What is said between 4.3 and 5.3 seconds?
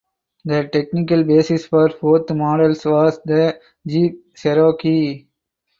Cherokee.